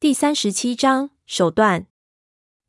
[0.00, 1.86] 第三十七章手段。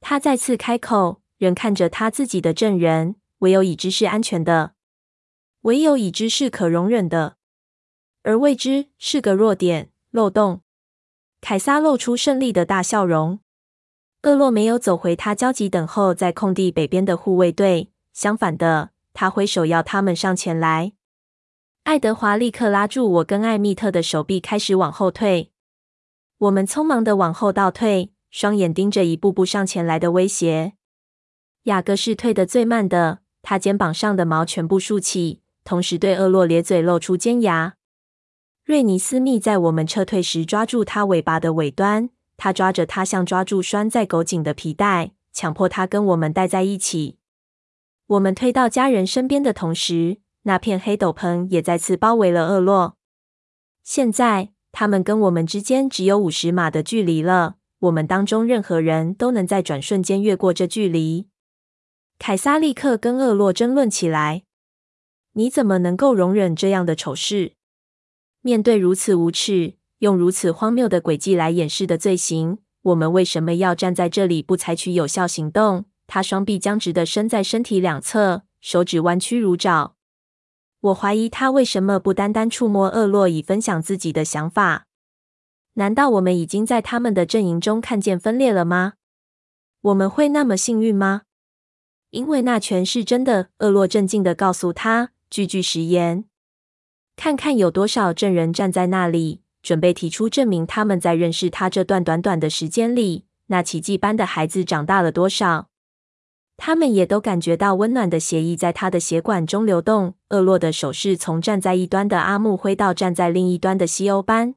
[0.02, 4.74] 他再次开口，仍看着他自己的证人，唯有已知是安全的，
[5.62, 7.38] 唯有已知是可容忍的，
[8.24, 10.60] 而未知是个弱点、漏洞。
[11.40, 13.40] 凯撒露出胜利的大笑容。
[14.24, 20.92] 厄洛没有走回他焦急等候在空地北边的护卫队，相反的，他挥手要他们上前来。
[21.84, 25.54] 爱德华立刻拉住我跟艾蜜特的手臂，开始往后退。
[26.42, 30.74] 我们匆忙地往后倒退，双眼盯着一步步上前来的威胁。
[31.66, 37.76] 雅各是退得最慢的，他肩膀上的毛全部竖起，同时对厄洛咧嘴，露出尖牙。
[38.66, 47.20] 瑞尼斯密在我们撤退时抓住他尾巴的尾端，他抓着他像抓住拴在狗颈的皮带，强迫他跟我们待在一起。
[48.08, 52.98] 我们推到家人身边的同时，那片黑斗篷也再次包围了厄洛。
[53.84, 54.54] 现在。
[54.72, 57.56] 他们跟我们之间只有五十码的距离了。
[57.80, 61.28] 我们当中任何人都能在转瞬间越过这距离。
[62.20, 64.44] 凯撒立刻跟厄洛争论起来
[65.34, 67.54] ：“你怎么能够容忍这样的丑事？
[68.42, 79.96] 面对如此无耻、用如此荒谬的诡计来掩饰的罪行，我们为什么要站在这里不采取有效行动？”他双臂僵直地伸在身体两侧，手指弯曲如爪。
[80.82, 84.88] 我怀疑他为什么不单单触摸厄洛以分享自己的想法？
[85.74, 88.94] 难道我们已经在他们的阵营中看见分裂了吗？
[89.82, 91.22] 我们会那么幸运吗？
[92.10, 93.50] 因为那全是真的。
[93.60, 96.26] 厄洛镇静地告诉他，句句实言。
[97.16, 105.71] 看看有多少证人站在那里，准备提出证明他们在认识他这段短短的时间里，那奇迹般的孩子长大了多少。
[106.58, 110.14] 他们也都感觉到温暖的血液在他的血管中流动。
[110.30, 114.56] 厄洛的手势从站在一端的阿木挥到站在另一端的西欧班。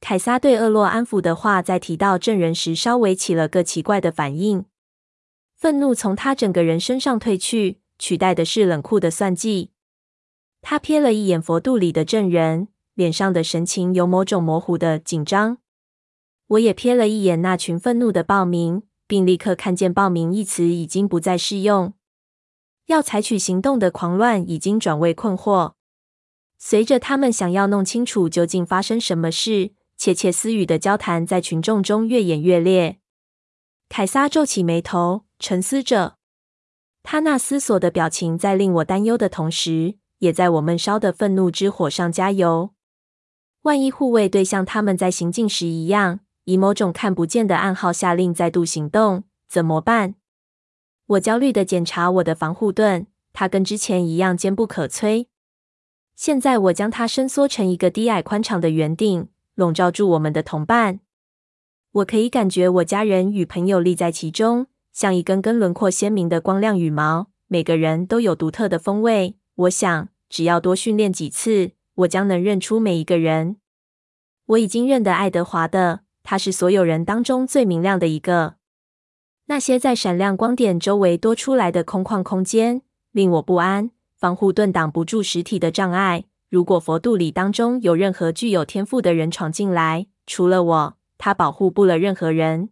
[0.00, 4.66] 凯撒对厄洛安抚的话，在提到证人时稍微起了个奇怪的反应。
[5.56, 9.70] 愤怒从他整个人身上褪去，取代的是冷酷的算计。
[10.60, 15.58] 他瞥了一眼佛度里的证人，脸上的神情有某种模糊的紧张。
[16.48, 18.82] 我也瞥了一眼那群愤怒的暴民。
[19.06, 21.94] 并立刻看见“报名”一词已经不再适用，
[22.86, 25.72] 要采取行动的狂乱已经转为困惑。
[26.58, 32.98] 随着他们想要弄清楚究竟发生什么事，窃窃私语的交谈在群众中越演越烈。
[33.88, 36.16] 凯撒皱起眉头，沉思着。
[37.02, 42.70] 他那思索的表情在令我担忧的同时，也在我闷烧的愤怒之火上加油。
[43.62, 50.14] 万一护卫队像他们在行进时一样，以某种看不见的暗号下令再度行动，怎么办？
[51.06, 55.26] 我焦虑地检查我的防护盾，它跟之前一样坚不可摧。
[56.14, 61.00] 现在我将它伸缩成一个低矮宽敞的圆顶，笼罩住我们的同伴。
[61.90, 67.28] 我可以感觉我家人与朋友立在其中，像一根根轮廓鲜明的光亮羽毛。
[67.48, 69.36] 每个人都有独特的风味。
[69.54, 73.56] 我想，只要多训练几次，我将能认出每一个人。
[74.46, 76.05] 我已经认得爱德华的。
[76.28, 78.56] 他是所有人当中最明亮的一个。
[79.46, 82.82] 那些在闪亮光点周围多出来的空旷空间
[83.12, 83.92] 令我不安。
[84.16, 86.24] 防护盾挡不住实体的障碍。
[86.48, 92.70] 如果佛度里当中有任何具有天赋的人闯进来，除了我，他保护不了任何人。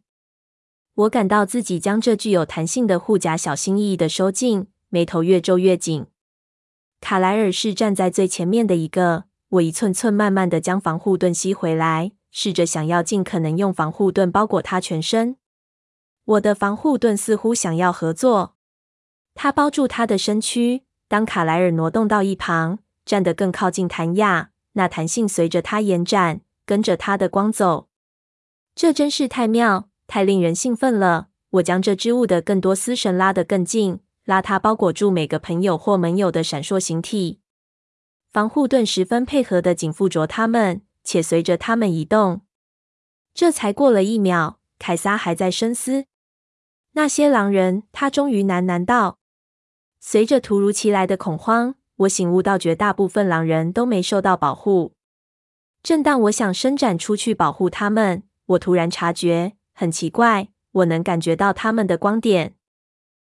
[0.95, 6.07] 我感到自己将这具有弹性的护甲小心翼翼的收进，眉头越皱越紧。
[7.01, 9.25] 卡莱尔是站在最前面的一个。
[9.51, 12.11] 我一寸寸慢慢的将防护盾吸回来。
[12.37, 15.37] 试着想要尽可能用防护盾包裹他全身。
[16.25, 18.57] 我的防护盾似乎想要合作。
[19.35, 20.83] 他包住他的身躯。
[21.07, 27.89] 当卡莱尔挪动到一旁，站得更靠近弹亚，那弹性随着他延展，跟着他的光走。
[28.75, 31.29] 这真是太妙，太令人兴奋了。
[31.51, 37.39] 我将这织物的更多丝绳拉得更近，拉它包裹住每个朋友或盟友的闪烁形体。
[38.33, 40.83] 防护盾十分配合地紧附着他们。
[41.05, 42.41] 且随着他们移动，
[43.33, 46.07] 这才过了一秒，凯撒还在深思。
[46.93, 49.19] 那些狼人，他终于喃喃道。
[50.01, 54.95] 随着突如其来的恐慌，我醒悟到绝大部分狼人都没受到保护。
[55.83, 62.55] 正当我想伸展出去保护他们，我突然察觉，很奇怪，我能感觉到他们的光点。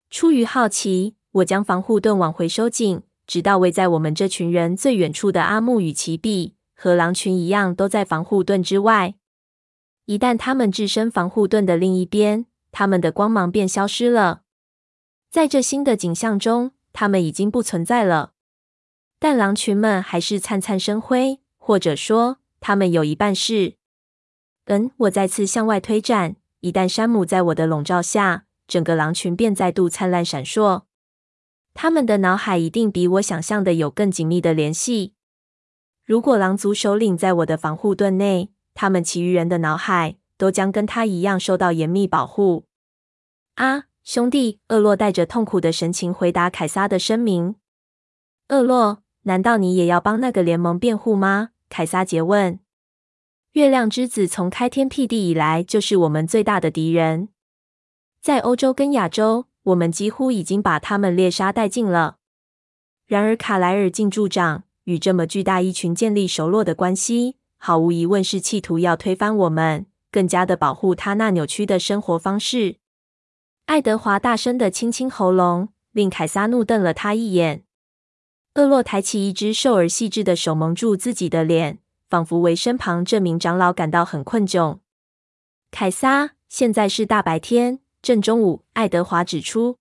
[0.10, 6.56] 出于好奇，我将防护盾往回收紧，直到围在我们这群人最远处的阿木与其比。
[6.80, 9.16] 和狼群一样，都在防护盾之外。
[10.06, 14.44] 一旦他们置身防护盾的另一边，他们的光芒便消失了。
[15.32, 18.34] 在这新的景象中，他们已经不存在了。
[19.20, 23.74] 但狼群们还是灿灿生辉，或者说，他们有一半是。
[24.66, 26.36] 嗯，我再次向外推展。
[26.60, 30.84] 一旦山姆在我的笼罩下，整个狼群便再度灿烂闪烁。
[31.74, 35.14] 他们的脑海一定比我想象的有更紧密的联系。
[36.07, 42.63] 如果狼族首领在我的防护盾内，他们其余人的脑海都将跟他一样受到严密保护。
[43.56, 44.62] 啊，兄弟！
[44.69, 47.56] 厄洛带着痛苦的神情回答凯撒的声明。
[48.48, 51.50] 厄洛，难道你也要帮那个联盟辩护吗？
[51.68, 52.57] 凯撒诘问。
[53.51, 57.27] 月亮之子从开天辟地以来就是我们最大的敌人，
[58.21, 62.19] 在欧洲跟亚洲，我们几乎已经把他们猎杀殆尽了。
[63.06, 72.78] 然而，卡莱尔进驻长与这么巨大一群建立熟络的关系，毫无疑问是企图要推翻我们，更加的保护他那扭曲的生活方式。
[73.66, 77.66] 爱德华大声的清清喉咙，令凯撒怒瞪了他一眼。
[78.56, 81.80] 厄洛抬起一只瘦而细致的手，蒙住自己的脸。
[82.10, 84.80] 仿佛为身旁这名长老感到很困窘。
[85.69, 88.63] 凯撒，现在是大白天，正中午。
[88.72, 89.78] 爱德华指出，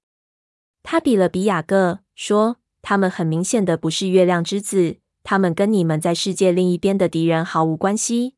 [0.82, 2.56] 他比了比雅各，说
[2.88, 8.36] ：“他们很明显的不是月亮之子，他们跟你们在世界另一边的敌人毫无关系。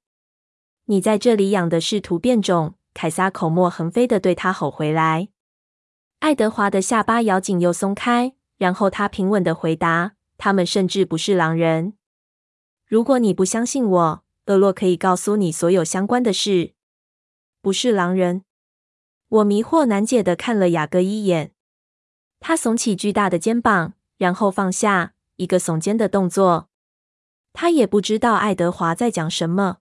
[0.87, 5.29] 你在这里养的是突变种。”凯撒口沫横飞的对他吼回来。
[6.21, 11.93] 爱德华的下巴咬紧又松开，然后他平稳的回答：“他们甚至不是狼人。”
[12.89, 16.73] 如果你不相信我，厄洛可以告诉你所有相关的事。
[17.61, 18.45] 不是狼人。
[19.29, 21.53] 我迷惑难解的看了雅各一眼，
[22.41, 26.69] 他耸起巨大的肩膀，然后放下一个耸肩的动作。
[27.55, 29.79] 他也不知道爱德华在讲什么。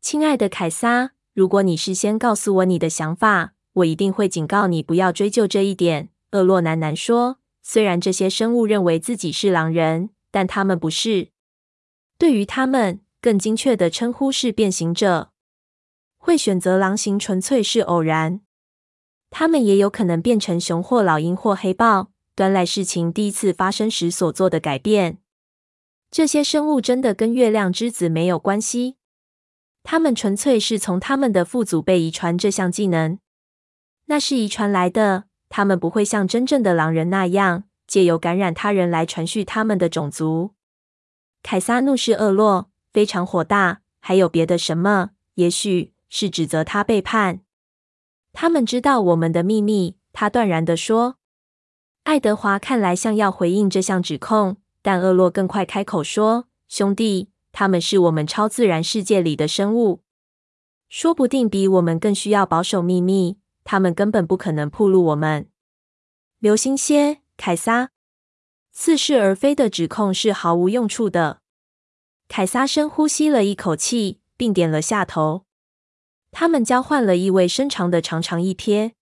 [0.00, 6.10] 亲爱的凯撒，如果你事先告诉我你的想法，我一定会警告你不要追究这一点。
[6.32, 11.28] 厄洛喃喃说：“虽然这些生物认为自己是狼人，但他们不是。”
[12.18, 15.30] 对于他们，更精确的称呼是变形者。
[16.18, 18.42] 会选择狼形纯粹是偶然。
[19.28, 25.18] 他们也有可能变成熊或老鹰或黑豹，端赖事情第一次发生时所做的改变。
[26.10, 28.96] 这些生物真的跟月亮之子没有关系。
[29.82, 33.18] 他们纯粹是从他们的父祖辈遗传这项技能。
[34.06, 35.24] 那是遗传来的。
[35.48, 40.54] 他们不会像真正的狼人那样，借由感染他人来传续他们的种族。
[41.42, 43.82] 凯撒怒视厄洛，非常火大。
[44.00, 45.10] 还有别的什么？
[45.34, 47.40] 也许是指责他背叛。
[48.32, 49.96] 他们知道我们的秘密。
[50.12, 51.16] 他断然地说。
[52.04, 60.02] 爱德华看来像要回应这项指控，但厄洛更快开口说：“兄弟，他们是我们超自然世界里的生物，
[60.88, 63.38] 说不定比我们更需要保守秘密。
[63.64, 65.48] 他们根本不可能暴露我们。
[66.40, 67.90] 留心些，凯撒。”
[68.74, 71.42] 似是而非的指控是毫无用处的。
[72.26, 75.44] 凯撒深呼吸了一口气，并点了下头。
[76.32, 78.92] 他们交换了意味深长的长长一瞥。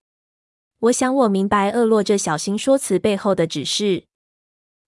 [0.81, 4.05] 我想我明白厄洛这小心说辞背后的指示。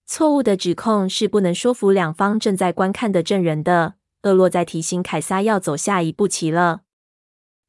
[0.07, 3.93] 错误的指控是不能说服两方正在观看的证人的。
[4.23, 6.81] 厄洛在提醒凯撒要走下一步棋了。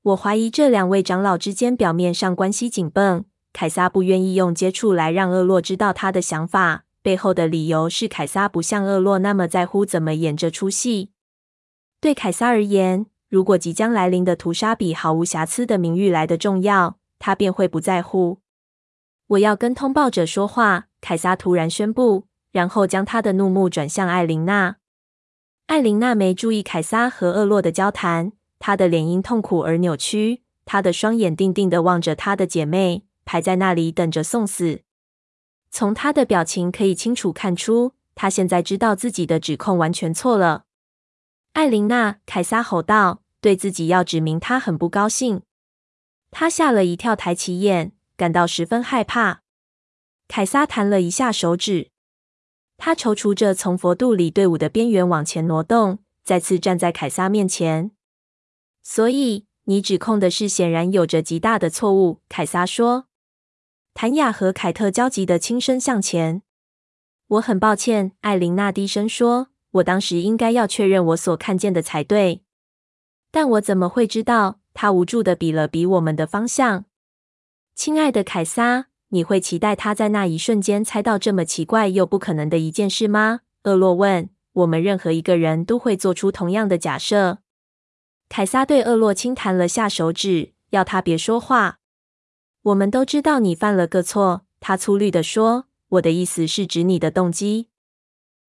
[0.03, 3.27] 我怀疑这两位长老之间表面上关系紧绷。
[3.53, 6.87] 凯撒不愿意用接触来让厄洛知道他的想法。
[7.03, 11.11] 背后的理由是，凯撒不像厄洛那么在乎怎么演这出戏。
[12.01, 18.41] 对凯撒而言，如果即将来临的屠杀比毫无瑕疵的名誉来的重要，他便会不在乎。
[19.29, 24.77] 我要跟通报者说话，凯撒突然宣布，然后将他的怒目转向艾琳娜。
[25.69, 34.83] 艾琳娜没注意凯撒和厄洛的交谈，她的脸因痛苦而扭曲，她的双眼定定地望着她的姐妹，排在那里等着送死。
[35.71, 40.65] 从她的表情可以清楚看出，她现在知道自己的指控完全错了。
[41.55, 45.41] 艾琳娜，凯撒吼道，对自己要指明他很不高兴。
[46.37, 49.43] 他吓了一跳，抬起眼，感到十分害怕。
[50.27, 51.93] 凯撒弹了一下手指，
[52.77, 57.93] 他踌躇着从佛度里队伍的边缘往前挪动，再次站在凯撒面前。
[58.83, 63.07] 所以，你指控的事显然有着极大的错误，凯撒说。
[63.95, 66.43] 谭雅和凯特焦急的轻声向前。
[67.29, 72.43] 我很抱歉，艾琳娜低声说：“我当时应该要确认我所看见的才对。
[73.31, 76.85] 但我怎么会知道？”他无助地比了比我们的方向。
[77.75, 83.41] 亲爱的凯撒，你会期待他在那一瞬间猜到这么奇怪又不可能的一件事吗？
[83.63, 84.29] 厄洛问。
[84.53, 87.39] 我们任何一个人都会做出同样的假设。
[88.29, 91.81] 凯撒对厄洛轻弹了下手指，要他别说话。
[92.63, 97.69] 我们都知道你犯了个错，他粗略地说：“我的意思是指你的动机。”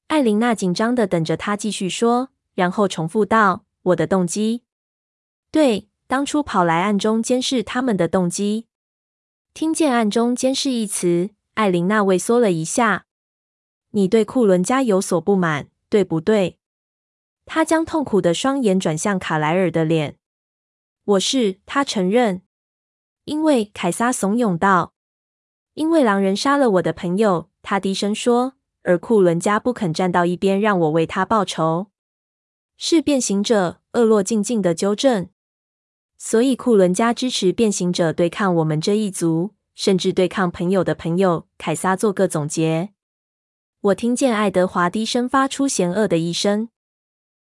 [0.10, 4.62] 艾琳娜紧张地等着他继续说，然后重复道：“我的动机。”
[5.52, 8.68] 对，当初跑来暗中监视他们的动机。
[9.54, 13.06] 听见“暗中监视”一词，艾琳娜畏缩了一下。
[13.92, 16.60] 你对库伦家有所不满，对不对？
[17.46, 20.18] 她将痛苦的双眼转向卡莱尔的脸。
[21.06, 22.42] 我是，她承认。
[23.24, 24.94] 因为凯撒怂恿道
[25.74, 28.54] ：“因为狼人杀了我的朋友。”他低声说。
[28.88, 31.88] 而库伦家不肯站到一边，让我为他报仇。
[32.78, 35.30] 是变形者，厄洛静静地纠正。
[36.18, 41.48] 所以库伦家支持变形者对抗我们这一族，甚至对抗朋友的朋友。
[41.58, 42.92] 凯撒做个总结。
[43.82, 46.70] 我听见爱德华低声发出嫌恶的一声。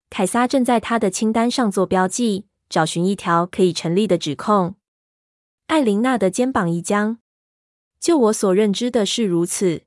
[0.09, 4.75] 凯撒正在他的清单上做标记，找寻一条可以成立的指控。
[5.67, 7.19] 艾琳娜的肩膀一僵。
[7.99, 9.81] 就我所认知的是如此。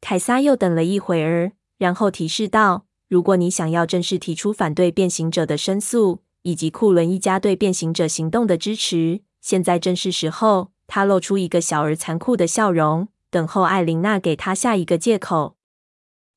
[0.00, 15.56] 凯撒又等了一会儿，然后提示道：“如果你想要正式提出反对变形者的申诉，以及库伦一家对变形者行动的支持，现在正是时候。”他露出一个小而残酷的笑容，等候艾琳娜给他下一个借口。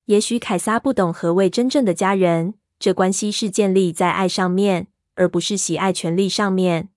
[0.06, 6.90] 也许凯撒不懂何谓真正的家人，这关系是建立在爱上面，而不是喜爱权力上面。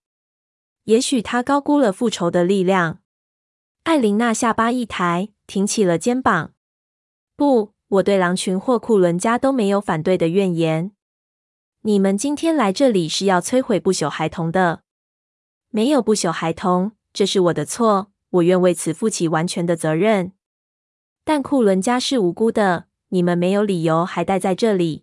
[0.85, 3.00] 也许他高估了复仇的力量。
[3.83, 6.54] 艾琳娜下巴一抬，挺起了肩膀。
[7.37, 10.92] 不，我对狼群或库伦家都没有反对的怨言。
[11.85, 14.83] 你们今天来这里是要摧毁不朽孩童的。
[15.71, 20.31] 没有不朽孩童，这是我的错，我愿为此负起完全的责任。
[21.25, 25.03] 但库伦家是无辜的，你们没有理由还待在这里。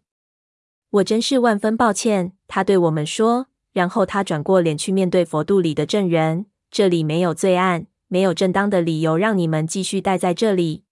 [0.91, 3.48] 我真是万分抱歉，他对我们说。
[3.74, 6.45] 然后他转过脸去面对佛度里的证人。
[6.71, 7.88] 这里没有罪案。
[8.07, 10.86] 没有正当的理由让你们继续待在这里。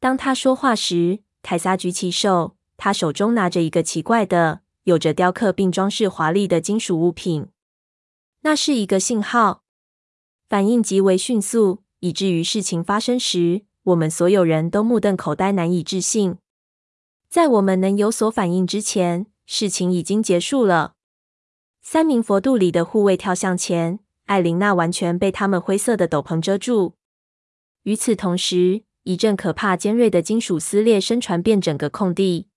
[0.00, 7.48] 当他说话时，凯撒举起手，他手中拿着一个奇怪的、有着雕刻并装饰华丽的金属物品。
[8.42, 9.64] 那是一个信号，
[10.48, 16.36] 反应极为迅速，以至于事情发生时，我们所有人都目瞪口呆，难以置信。
[17.28, 20.94] 在我们能有所反应之前，事情已经结束了。
[21.82, 23.98] 三名佛度里的护卫跳向前。
[24.26, 26.94] 艾琳娜完全被他们灰色的斗篷遮住。
[27.82, 32.48] 与此同时，一阵可怕尖锐的金属撕裂声传遍整个空地。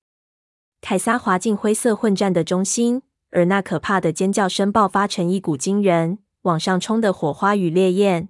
[0.82, 8.30] 凯撒滑进灰色混战的中心，而那可怕的尖叫声爆发成一股惊人、往上冲的火花与烈焰。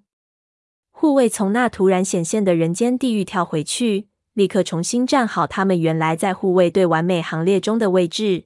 [0.91, 8.46] 护卫从那突然显现的人间地狱跳回去，立刻重新站好他们原来在护卫队完美行列中的位置。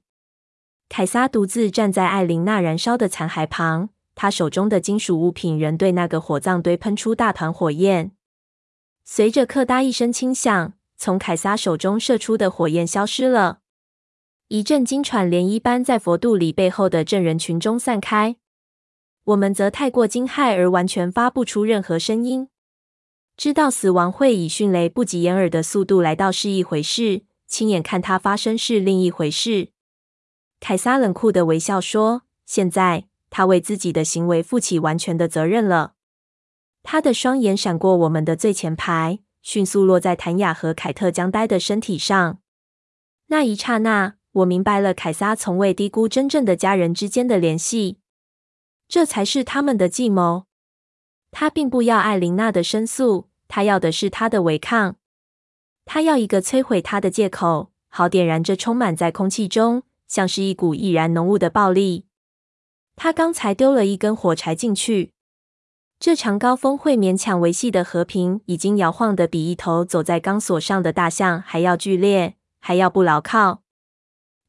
[0.87, 3.89] 凯撒独自站在艾琳娜燃烧的残骸旁。
[4.15, 8.11] 他手中的金属物品仍对那个火葬堆喷出大团火焰。
[9.03, 13.61] 随着“咔嗒”一声轻响，从凯撒手中射出的火焰消失了。
[14.53, 18.35] 一阵惊喘涟漪般在佛度里背后的证人群中散开。
[19.23, 22.49] 我们则太过惊骇而完全发不出任何声音。
[23.35, 29.69] 知道死亡会以迅雷不及掩耳的速度来到是一回事，亲眼看它发生是另一回事。
[30.59, 35.95] 凯撒冷酷的微笑说：“现在。”他为自己的行为负起完全的责任了。
[36.83, 42.37] 他的双眼闪过我们的最前排，迅速落在谭雅和凯特僵呆的身体上。
[43.29, 47.99] 那一刹那，我明白了凯撒从未低估真正的家人之间的联系。
[48.87, 50.45] 这才是他们的计谋。
[51.31, 54.97] 他并不要艾琳娜的申诉，他要的是他的违抗。
[55.85, 62.05] 他要一个摧毁他的借口，好点燃这充满在空气中，像是一股易燃浓雾的暴力。
[62.95, 65.13] 他刚才丢了一根火柴进去。
[65.99, 73.62] 这场高峰会勉强维系的和平，已经摇晃的比一头走在钢索上的大象还要剧烈，还要不牢靠。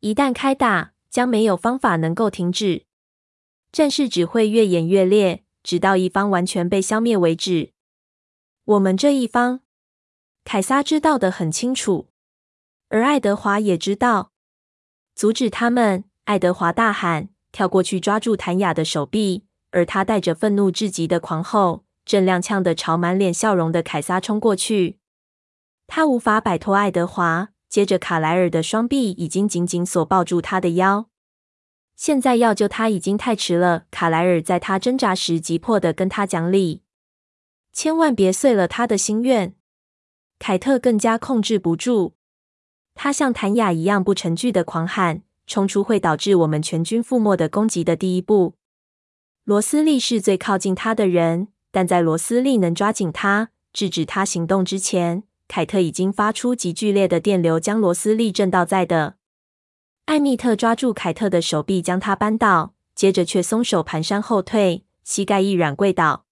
[0.04, 2.84] 一旦开打，将没有方法能够停止。
[3.72, 7.72] 战事只会越演越烈，直到一方完全被消灭为止。
[8.66, 9.60] 我们这一方，
[10.44, 12.08] 凯撒知道的很清楚，
[12.90, 14.32] 而爱德华也知道。
[15.14, 16.04] 阻止他们！
[16.24, 17.30] 爱德华大喊。
[17.50, 24.98] 跳过去抓住谭雅的手臂，而他带着愤怒至极的狂吼，正踉跄的朝满脸笑容的凯撒冲过去。
[25.86, 31.08] 他无法摆脱爱德华，接着卡莱尔的双臂已经紧紧锁抱住他的腰。
[31.96, 33.86] 现在要救他已经太迟了。
[33.90, 36.82] 卡莱尔在他挣扎时急迫的跟他讲理
[37.74, 39.56] ：“千万别碎了他的心愿。”
[40.38, 42.12] 凯特更加控制不住，
[42.94, 45.22] 他像谭雅一样不成句的狂喊。
[45.48, 48.54] 冲出会导致我们全军覆没的攻击的第一步。
[49.42, 59.14] 罗斯利是最靠近他的人，但在罗斯利能抓紧他、制止他行动之前，凯特已经发出极剧烈的电流，将罗斯利震倒在地。
[60.06, 66.26] 艾米特抓住凯特的手臂，将他扳倒，接着却松手蹒跚后退，膝盖一软跪倒。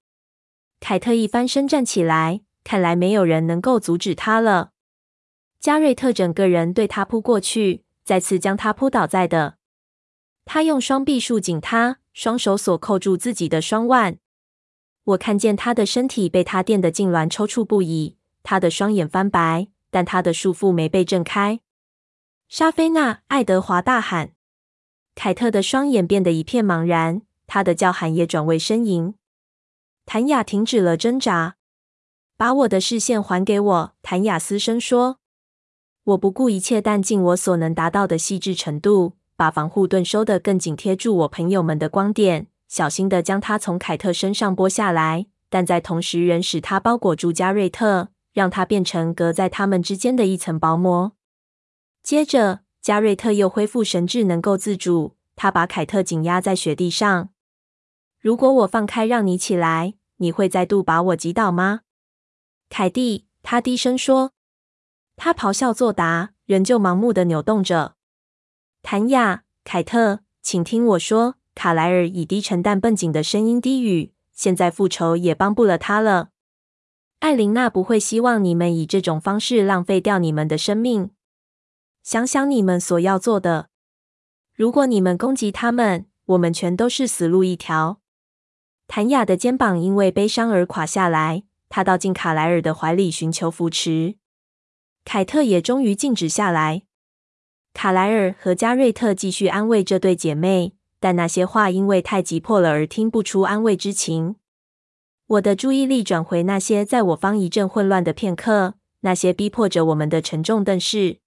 [0.80, 4.72] 凯特一翻身站起来，看来没有人能够阻止他了。
[5.60, 9.54] 加瑞特整个人对他扑过去，再次将他扑倒在地。
[10.44, 14.18] 他用双臂束紧他，双手锁扣住自己的双腕。
[15.04, 21.60] 我看见他的身体被他电得痉挛抽搐不已，他的双眼翻白，但他的束缚没被挣开。
[22.48, 24.32] 莎菲娜·爱德华大喊。
[25.14, 29.14] 凯特的双眼变得一片茫然，他的叫喊也转为呻吟。
[30.06, 31.56] 谭雅停止了挣扎，
[32.36, 33.94] 把我的视线还给我。
[34.02, 35.18] 谭雅嘶声说
[36.04, 51.12] ：“我不顾一切，但尽我所能达到的细致程度，把防护盾收得更紧，贴住我朋友们的光点，小心地将它从凯特身上剥下来，但在同时仍使它包裹住加瑞特，让它变成隔在他们之间的一层薄膜。
[52.02, 55.16] 接着。”加瑞特又恢复神智，能够自主。
[55.36, 57.28] 他把凯特紧压在雪地上。
[58.18, 61.82] 如果我放开让你起来，你会再度把我击倒吗？
[62.68, 64.32] 凯蒂，他低声说。
[65.14, 67.94] 他咆哮作答，仍旧盲目的扭动着。
[68.82, 71.36] 谭雅，凯特，请听我说。
[71.54, 76.30] 卡莱尔以低沉但绷紧的声音低语：“现在复仇也帮不了他了。
[77.22, 81.10] 艾琳娜不会希望你们以这种方式浪费掉你们的生命。”
[82.02, 83.68] 想想你们所要做的。
[84.56, 88.00] 如果你们攻击他们，我们全都是死路一条。
[88.88, 94.16] 谭雅的肩膀因为悲伤而垮下来，她倒进卡莱尔的怀里寻求扶持。
[95.04, 96.82] 凯特也终于静止下来。
[97.72, 104.34] 卡莱尔和加瑞特继续安慰这对姐妹，但那些话因为太急迫了而听不出安慰之情。
[105.26, 111.18] 我的注意力转回那些在我方一阵混乱的片刻，那些逼迫着我们的沉重瞪视。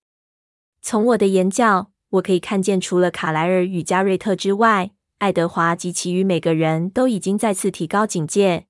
[0.81, 8.67] 从我的眼角，我可以看见，除了卡莱尔与加瑞特之外，爱德华及其余每个人都已经再次提高警戒。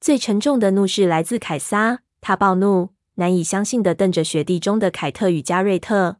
[0.00, 6.16] 最沉重的怒视来自凯撒，他暴怒，难以相信的瞪着雪地中的凯特与加瑞特。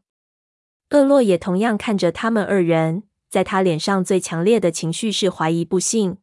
[0.91, 6.17] 厄洛也同样看着他们二人，在他脸上最强烈的情绪是怀疑、不信。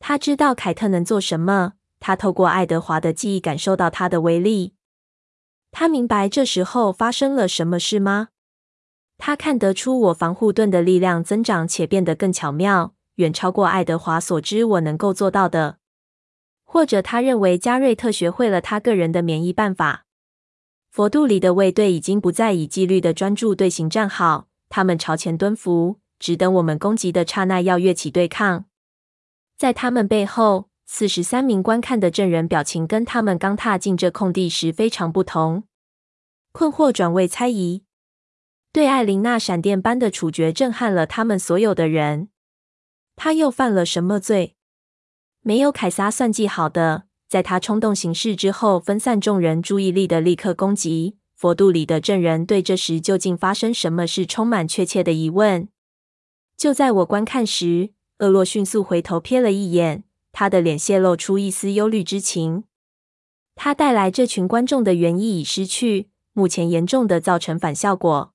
[0.00, 4.72] 他知道凯特能做什么，他透过爱德华的记忆感受到他的威力。
[5.70, 8.28] 他明白这时候发生了什么事吗？
[9.18, 15.76] 他看得出我防护盾的力量增长，且变得更巧妙，远超过爱德华所知我能够做到的。
[16.64, 20.06] 或者他认为加瑞特学会了他个人的免疫办法。
[20.90, 28.64] 佛度里的卫队已经不再以纪律的专注队形站好，他们朝前蹲伏，只等我们攻击的刹那，要跃起对抗。
[29.60, 30.70] 在他们背后。
[30.86, 35.62] 四十三名观看的证人表情跟他们刚踏进这空地时非常不同，
[36.50, 37.84] 困惑转为猜疑。
[38.72, 42.30] 对艾琳娜闪电般的处决震撼了他们所有的人。
[43.14, 44.56] 他又犯了什么罪？
[45.42, 51.18] 没有凯撒算计好的，在他冲动行事之后，分散众人注意力的立刻攻击。
[51.36, 55.68] 佛度里的证人对这时究竟发生什么事充满确切的疑问。
[56.56, 60.04] 就在我观看时，厄洛迅速回头瞥了一眼。
[60.32, 62.62] 他的脸泄露出一丝忧虑之情。
[63.56, 68.32] 他带来这群观众的原意已失去，目前严重的造成反效果。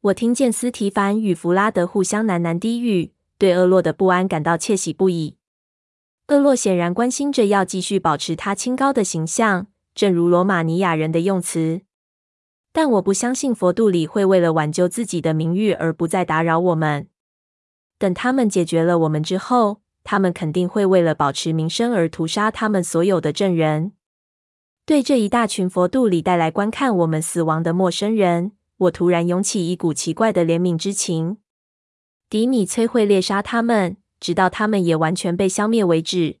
[0.00, 5.36] 我听见斯提凡与弗拉德互相喃喃低语，对厄洛的不安感到窃喜不已。
[6.28, 11.82] 厄洛显然关心着要继续保持他清高的形象，正如罗马尼亚人的用词。
[12.72, 17.08] 但我不相信佛度里会为了挽救自己的名誉而不再打扰我们。
[18.02, 19.80] 等他们解决了我们之后。
[20.04, 23.92] 他们肯定会为了保持名声而屠杀他们所有的证人。
[24.84, 31.36] 对这一大群佛度里带来观看我们死亡的陌生人，我突然涌起一股奇怪的怜悯之情。
[32.28, 36.38] 迪米崔会猎杀他们，直到他们也完全被消灭为止。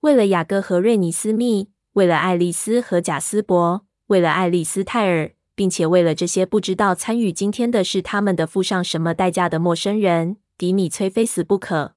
[0.00, 11.94] 为了雅各和瑞尼斯密，为了爱丽丝和贾斯伯，为了爱丽丝泰尔，并且为了这些不知道参与今天的是他们的付上什么代价的陌生人，迪米崔非死不可。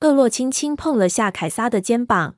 [0.00, 2.36] 厄洛轻轻碰了下凯撒的肩膀。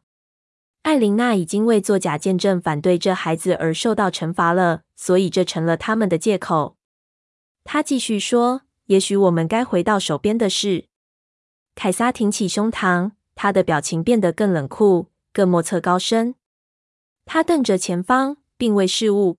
[0.82, 6.76] 艾琳娜已经为作假见证反对这孩子而受到惩罚了，所以这成了他们的借口。
[7.64, 10.86] 他继续说：“也许我们该回到手边的事。”
[11.74, 16.34] 凯撒挺起胸膛，他的表情变得更冷酷、更莫测高深。
[17.24, 19.38] 他瞪着前方，并未视物。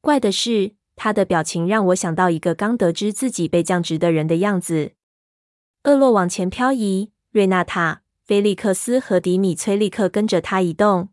[0.00, 4.94] 怪的是，他的表情让我想到一个刚得知自己被降职的人的样子。
[5.84, 7.12] 厄洛往前漂移。
[7.30, 11.10] 瑞纳塔、菲利克斯和迪米崔立刻跟着他移动，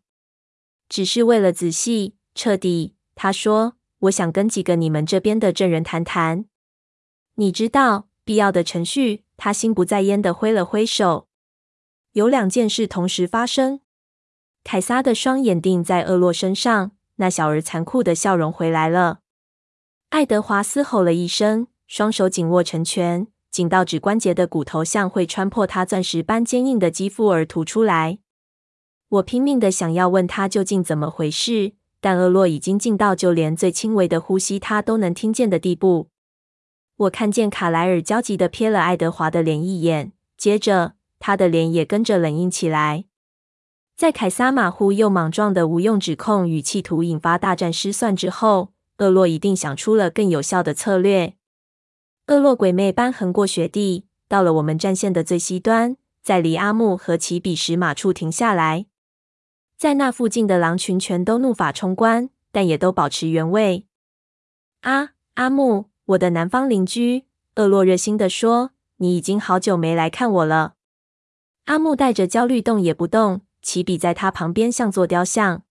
[0.88, 2.96] 只是为了仔细、彻底。
[3.16, 6.46] 他说：“我想跟几个你们这边的证人谈谈。
[7.36, 9.26] 你知道，必要的程序。
[9.36, 11.28] 他心不在焉地挥了挥手。
[12.14, 13.82] 有两件事同时发生。
[14.64, 19.22] 凯撒的双眼定在厄洛身上，那小而残酷的笑容回来了。
[20.10, 28.20] 爱德华嘶吼了一声，双手紧握成拳，紧到指关节的骨头像会穿破他钻石般坚硬的肌肤而凸出来。
[29.10, 36.08] 我拼命的想要问他究竟怎么回事，但厄洛已经近到就连最轻微的呼吸他都能听见的地步。
[36.96, 43.04] 我看见卡莱尔焦急的瞥了爱德华的脸一眼，接着他的脸也跟着冷硬起来。
[43.98, 51.36] 在凯撒马虎又莽撞的无用指控与企图引发大战失算之后，厄洛一定想出了更有效的策略。
[52.32, 58.86] 厄洛鬼魅般横过雪地，到了我们战线的最西端，在离阿木和起比什马处停下来。
[59.78, 63.86] 在那附近的狼群全都怒发冲冠，但也都保持原位。
[64.80, 65.90] 啊，阿木！
[66.06, 70.76] 我的南方邻居，厄洛热心地说：“你已经好久没来看我了。”
[71.68, 75.64] 阿木带着焦虑动也不动，齐比在他旁边像座雕像。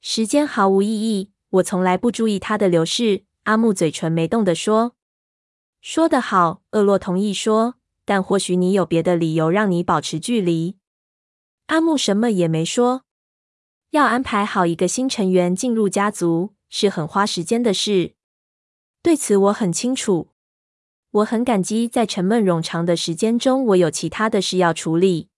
[0.00, 3.22] 时间毫无意义，我从来不注意它的流逝。
[3.44, 4.96] 阿木嘴唇没动地说
[5.80, 10.76] ：“说得好。”厄洛同意说：“但或许你有别的理由让你保持距离。”
[11.66, 13.02] 阿木什么也没说。
[13.90, 18.14] 要安排好一个新成员进入家族是很花时间的事。
[19.02, 20.28] 对此我很清楚，
[21.10, 25.28] 我很感激在沉闷冗长的时间中，我有其他的事要处理。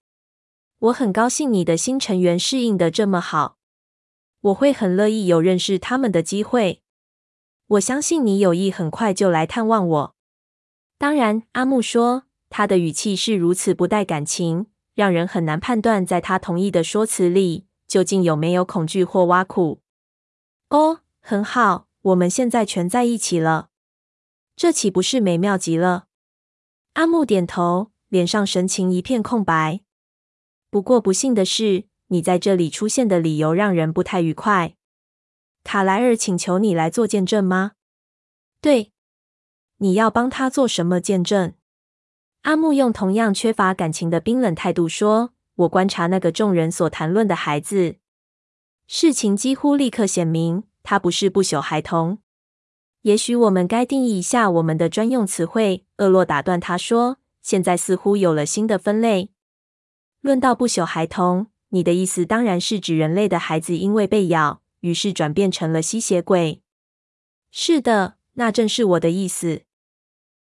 [0.78, 3.58] 我很高兴你的新成员适应的这么好，
[4.40, 6.82] 我会很乐意有认识他们的机会。
[7.66, 10.16] 我相信你有意很快就来探望我。
[11.00, 19.80] 当然，阿木说，他的语气是如此不带感情，让人很难判断在他同意的说辞里究竟有没有恐惧或挖苦。
[20.68, 21.86] 哦，很好。
[22.02, 23.70] 我们现在全在一起了，
[24.54, 26.04] 这岂不是美妙极了？
[26.92, 29.80] 阿木点头，脸上神情一片空白。
[30.68, 34.74] 不过不幸的是，你在这里出现的理由让人不太愉快。
[35.64, 37.72] 卡莱尔请求你来做见证吗？
[38.60, 38.92] 对，
[39.82, 41.54] 你要帮他做什么见证？
[42.42, 47.96] 阿木用同样缺乏感情的冰冷态度说：“我观察那个众人所谈论的孩子，
[48.86, 52.18] 事情几乎立刻显明。”他不是不朽孩童。
[53.02, 55.86] 也许我们该定义一下我们的专用词汇。
[55.98, 59.30] 厄洛打断他说：“现在似乎有了新的分类。
[60.20, 66.62] 论到不朽孩童，你的意思当然是指人类的孩子因为被咬，于是转变成了吸血鬼。
[67.50, 69.62] 是的，那正是我的意思。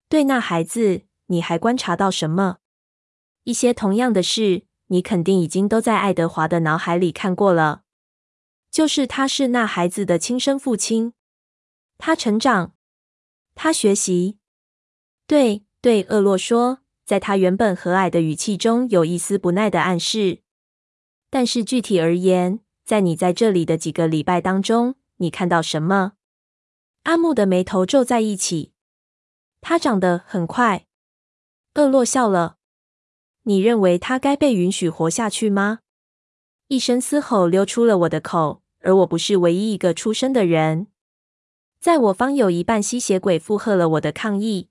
[0.09, 2.57] 对那孩子，你还观察到什么？
[3.43, 7.83] 一些同样的事，你肯定已经都在爱德华的脑海里看过了。”
[8.71, 11.13] 就是他是那孩子的亲生父亲，
[11.97, 12.73] 他成长，
[13.55, 14.37] 他学习。
[15.25, 20.41] 对对，厄洛说，在他原本和蔼的语气中有一丝不耐的暗示。
[21.29, 26.13] 但是具体而言，在你在这里的几个礼拜当中，你看到什么？
[27.03, 28.73] 阿木的眉头皱在一起。
[29.69, 30.85] 他长得很快。
[31.73, 32.55] 厄洛笑了。
[33.43, 35.79] 你认为他该被允许活下去吗？
[36.69, 38.63] 一声嘶吼溜出了我的口。
[38.79, 40.87] 而我不是唯一一个出声的人，
[41.81, 44.69] 在我方有一半吸血鬼附和了我的抗议。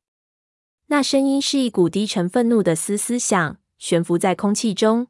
[0.87, 5.09] 那声音是一股低沉愤怒的嘶嘶响，悬浮在空气中。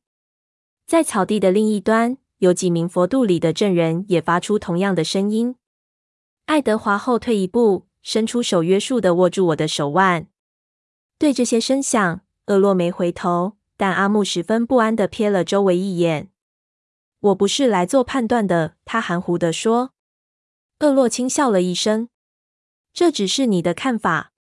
[0.85, 5.55] 在草地的另一端，有几名佛度里的证人也发出同样的声音。
[6.47, 10.29] 爱德华后退一步，伸出手约束的握住我的手腕。
[11.19, 16.31] 对这些声响，厄洛没回头，但阿木十分不安地瞥了周围一眼。
[17.19, 19.91] 我不是来做判断的，他含糊地说。
[20.79, 22.09] 厄洛轻笑了一声，
[22.93, 24.33] 这只是你的看法。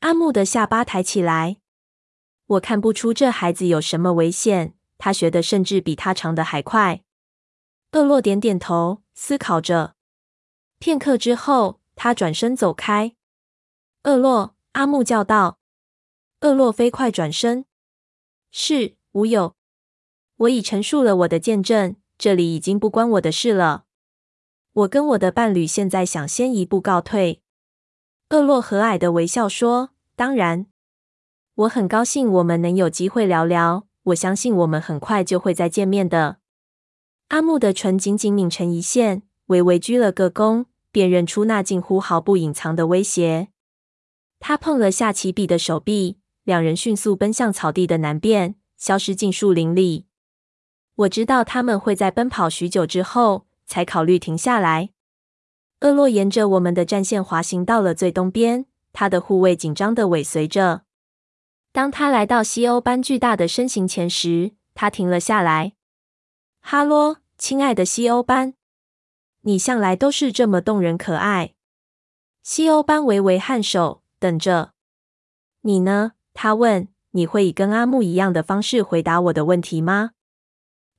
[0.00, 1.58] 阿木的下巴抬起来，
[2.46, 7.04] 我看不出这孩子有什么危险，他学的甚至比他长得还快。
[7.92, 9.94] 厄洛点点头，思考着。
[10.80, 13.14] 片刻之后，他转身走开。
[14.04, 15.58] 厄洛，阿木叫道。
[16.40, 17.66] 厄洛飞快转身，
[18.50, 19.54] 是，吾有。
[20.36, 23.84] 我已陈述了我的见证，这里已经不关我的事了。
[24.72, 27.42] 我跟我的伴侣现在想先一步告退。
[28.30, 30.68] 厄洛和蔼的微笑说：“当然，
[31.54, 33.86] 我很高兴我们能有机会聊聊。
[34.04, 36.38] 我相信我们很快就会再见面的。”
[37.28, 43.48] 阿木的唇紧紧抿成一线，微微鞠了个躬，辨认出那近乎毫不隐藏的威胁。
[44.38, 50.06] 他碰了下齐比的手臂，两人迅速奔向草地的南边，消失进树林里。
[50.96, 54.90] 我知道他们会在奔跑许久之后才考虑停下来。
[55.80, 60.82] 厄洛沿着我们的战线滑行到了最东边，他的护卫紧张地尾随着。
[61.72, 65.72] 当他来到西欧班巨大的身形前时，他停了下来。
[66.60, 68.54] “哈喽，亲爱的西欧班，
[69.42, 71.54] 你向来都是这么动人可爱。”
[72.42, 74.72] 西欧班微微頷首，等着。
[75.62, 76.88] “你呢？”他问。
[77.12, 80.12] “你会以跟阿木一样的方式回答我的问题吗？”“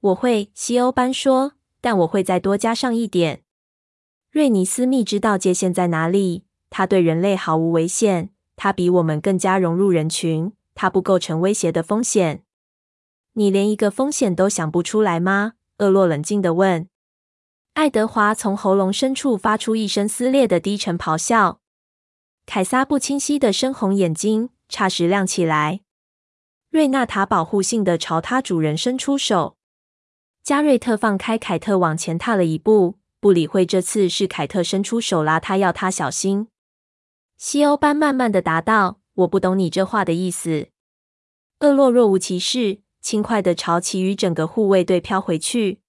[0.02, 3.44] 我会。”西欧班说，“但我会再多加上一点。
[4.30, 6.44] 瑞尼斯密知道界限在哪里。
[6.70, 8.30] 他对人类毫无危险。
[8.56, 10.52] 他比我们更加融入人群。
[10.76, 12.44] 他不构成威胁的风险。
[13.34, 16.88] 你连一个风险都想不出来吗？”厄洛冷静地问。
[17.74, 21.62] 爱德华从喉咙深处发出一声撕裂的低沉咆哮。
[22.46, 25.80] 凯撒不清晰的深红眼睛霎时亮起来。
[26.70, 29.56] 瑞纳塔保护性的朝他主人伸出手。
[30.44, 36.50] 加瑞特放开凯特，往前踏了一步，不理会这次是凯特伸出手拉他，要他小心。
[37.38, 40.68] 西欧班慢慢的答道：“我不懂你这话的意思。”
[41.62, 45.80] 厄洛若无其事，轻快的朝其余整个护卫队飘回去。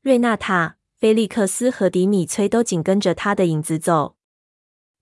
[0.00, 0.78] 瑞纳塔。
[1.04, 4.16] 菲利克斯和迪米崔都紧跟着他的影子走。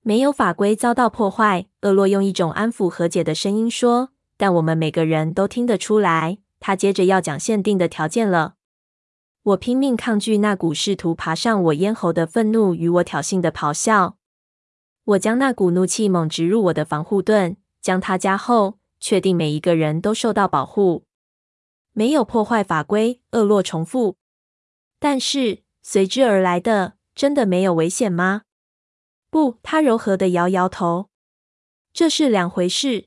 [0.00, 4.08] 没有法规遭到破坏，厄洛用一种安抚和解的声音说。
[4.36, 8.56] 但我们每个人都听得出来，他接着要讲限定的条件了。
[9.44, 14.16] 我拼命抗拒那股试图爬上我咽喉的愤怒与我挑衅的咆哮。
[15.04, 21.04] 我将那股怒气猛植入我的防护盾，将它加厚，确定每一个人都受到保护。
[21.92, 24.16] 没有破坏法规，厄洛重复。
[24.98, 25.62] 但是。
[25.82, 28.42] 随之而来的，真的没有危险吗？
[29.30, 31.08] 不，他柔和地摇摇头。
[31.92, 33.06] 这是两回事。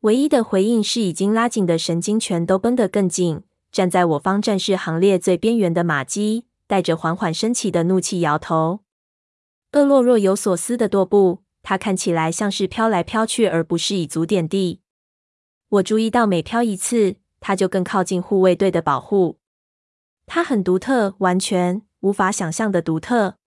[0.00, 3.42] 唯一的回应是，已经拉紧的神经全都绷得更紧。
[3.72, 8.80] 站在我方战士行列最边缘的马姬，带着缓缓升起的怒气摇头。
[9.72, 14.80] 厄洛若有所思地踱步，他看起来像是飘来飘去，而不是以足点地。
[15.70, 19.37] 我注意到，每飘一次，他就更靠近护卫队的保护。
[20.28, 23.38] 它很独特，完全无法想象的独特。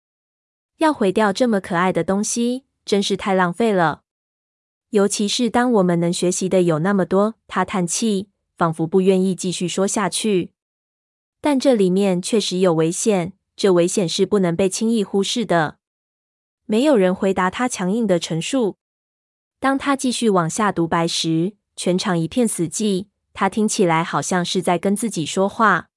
[0.77, 4.01] 要毁掉这么可爱的东西，真是太浪费了。
[4.89, 7.35] 尤其是当我们能学习的有那么多。
[7.47, 10.53] 他叹气，仿佛不愿意继续说下去。
[11.39, 15.77] 但这里面确实有危险，这危险是不能被轻易忽视的。
[16.65, 18.77] 没有人回答他强硬的陈述。
[19.59, 23.05] 当他继续往下独白时，全场一片死寂。
[23.33, 25.90] 他听起来好像是在跟自己说话。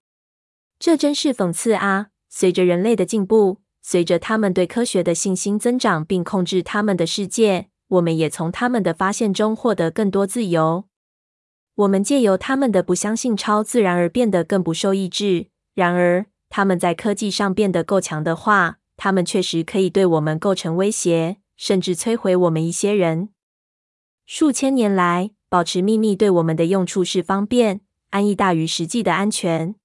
[0.84, 2.08] 这真是讽刺啊！
[2.28, 10.84] 随着人类的进步，随着他们对科学的信心增长，并控制他们的世界，我们也从他们的发现中获得更多自由。
[11.76, 15.46] 我们借由他们的不相信超自然而变得更不受抑制。
[15.74, 23.30] 然而，他们在科技上变得够强的话，他们确实可以对我们构成威胁，甚至摧毁我们一些人。
[24.26, 29.76] 数千年来，保持秘密对我们的用处是方便、安逸大于实际的安全。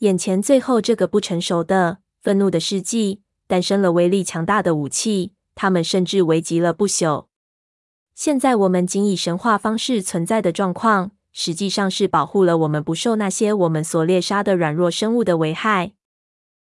[0.00, 7.26] 眼前最后这个不成熟的、愤怒的世纪，诞生了威力强大的武器，他们甚至危及了不朽。
[8.14, 15.92] 现在我们仅以神话方式存在的状况，实际上是保护了我们不受那些我们所猎杀的软弱生物的危害。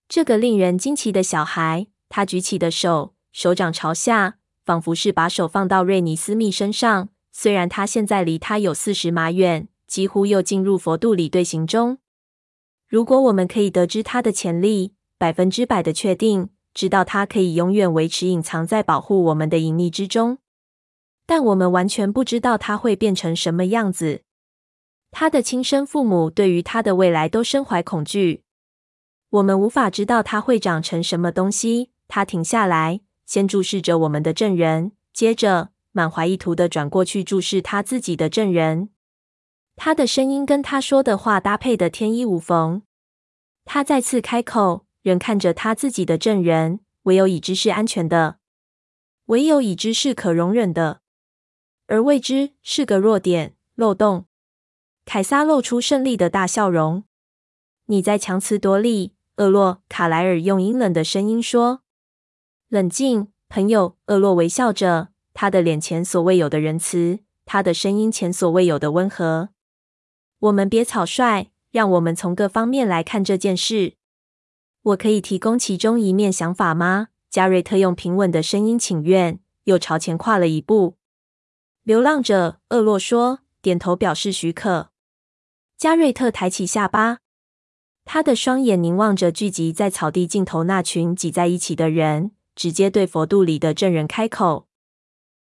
[0.09, 7.11] 这个令人惊奇的小孩，他举起的手，手掌朝下，仿佛是把手放到瑞尼斯密身上。
[7.31, 11.99] 虽然他现在离他有四十码远，几乎又进入佛度里队形中。
[12.91, 20.39] 如果我们可以得知他的潜力，百分之百的确定，知道他可以永远维持隐藏在保护我们的隐匿之中，
[21.25, 24.23] 但我们完全不知道他会变成什么样子。
[25.13, 28.43] 他的亲生父母对于他的未来都深怀恐惧。
[29.31, 31.91] 我们无法知道他会长成什么东西。
[32.09, 38.89] 他停下来，先注视着我们的证人，接着满怀意图的转过去注视他自己的证人。
[39.83, 42.83] 他的声音跟他说的话搭配得天衣无缝。
[43.65, 48.37] 他再次开口，仍看着他自己的证人：“唯有已知是安全的，
[49.29, 51.01] 唯有已知是可容忍的，
[51.87, 54.27] 而未知是个弱点、漏洞。”
[55.07, 57.05] 凯撒露出胜利的大笑容。
[57.89, 61.81] “你在强词夺理。”厄洛·卡莱尔用阴冷的声音说。
[62.69, 69.49] “冷静，朋友。”厄洛微笑着，他的脸前所未有的仁慈，他的声音前所未有的温和。
[70.41, 73.95] 我们别草率，让我们从各方面来看这件事。
[74.83, 77.09] 我可以提供其中一面想法吗？
[77.29, 80.97] 加瑞特用平稳的声音请愿，又朝前跨了一步。
[81.83, 84.91] 流浪者，厄洛说，点头表示许可。
[85.77, 87.19] 加瑞特抬起下巴，
[88.07, 94.67] 他的双眼凝望着聚集在草地尽头那群挤在一起的人，直接对佛度里的证人开口：“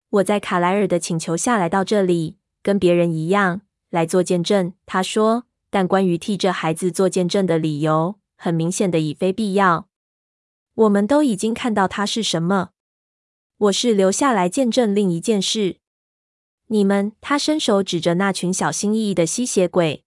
[0.09, 4.73] 我在卡莱尔的请求下来到这里。”跟别人一样来做见证。
[4.85, 9.89] 他说：“但关于替这孩子做见证的理由，很明显的已非必要。
[10.75, 12.71] 我们都已经看到他是什么。
[13.59, 15.79] 我是留下来见证另一件事。
[16.67, 20.05] 你们，他伸手指着那群小心翼翼的吸血鬼，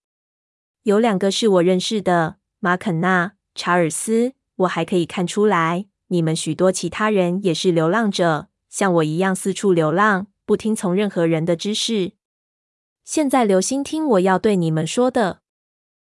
[0.84, 4.34] 有两个是我认识的，马肯纳、查尔斯。
[4.58, 12.12] 我还可以看出来，你们许多其他人也是流浪者，像我一样四处流浪，不听从任何人的指示。
[13.12, 15.42] 现在留心听我要对你们说的。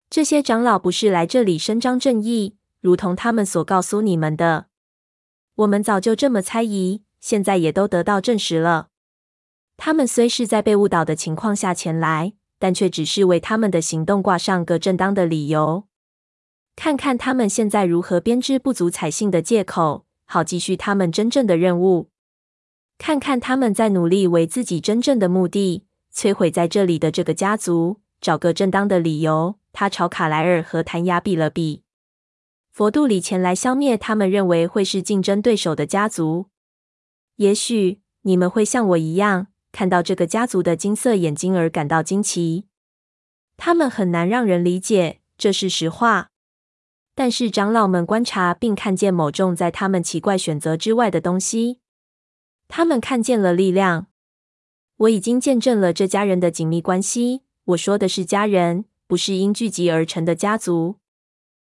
[0.09, 4.65] 这些长老不是来这里伸张正义，如同他们所告诉你们的。
[5.55, 8.89] 我们早就这么猜疑，现在也都得到证实了。
[9.77, 15.87] 他们虽是在被误导的情况下前来，但却只是为他们的行动挂上个正当的理由。
[16.75, 22.09] 看看他们现在如何编织不足采信的借口，好继续他们真正的任务。
[22.97, 29.55] 看看他们在努力为自己真正的目的，摧毁在这里的这个家族，找个正当的理由。
[29.73, 31.83] 他朝卡莱尔和弹雅比了比。
[32.71, 36.47] 佛度里前来消灭他们认为会是竞争对手的家族。
[37.37, 42.67] 也许你们会像我一样，看到这个家族的金色眼睛而感到惊奇。
[43.55, 46.29] 他们很难让人理解，这是实话。
[47.15, 51.79] 但是长老们观察并看见某种在他们奇怪选择之外的东西。
[52.67, 54.07] 他们看见了力量。
[55.01, 57.41] 我已经见证了这家人的紧密关系。
[57.65, 58.85] 我说的是家人。
[59.07, 60.95] 不是因聚集而成的家族。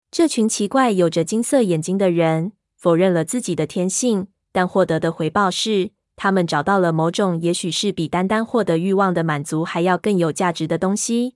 [0.09, 11.35] 这群奇怪有着金色眼睛的人否认了自己的天性，但获得的回报是，他们找到了某种也许是比单单获得欲望的满足还要更有价值的东西。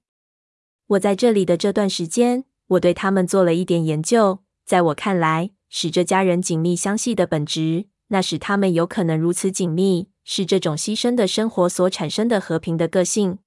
[0.87, 4.39] 我在这里的这段时间，我对他们做了一点研究。
[4.65, 13.39] 在我看来，使这家人紧密相系的本质，那使他们有可能如此紧密，是这种牺牲的生活所产生的和平的个性。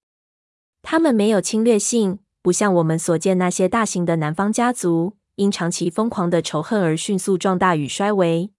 [0.83, 2.19] 他们没有侵略性。
[2.43, 8.51] 不像我们所见那些大型的南方家族，因长期疯狂的仇恨而迅速壮大与衰微。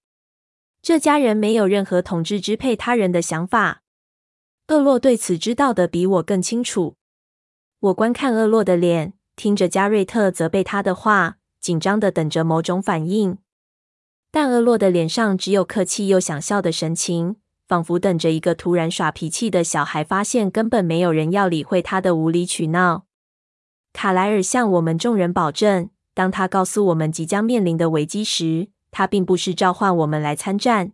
[0.81, 3.83] 这家人没有任何统治支配他人的想法。
[4.69, 6.95] 厄洛对此知道的比我更清楚。
[7.81, 13.37] 我观看厄洛的脸，听着加瑞特责备他的话，紧张的等着某种反应。
[14.31, 17.35] 但厄洛的脸上只有客气又想笑的神情，
[17.73, 23.05] 仿佛等着一个突然耍脾气的小孩发现根本没有人要理会他的无理取闹。
[23.93, 30.91] 卡莱尔向我们众人保证，当他告诉我们即将面临的危机时，他并不是召唤我们来参战。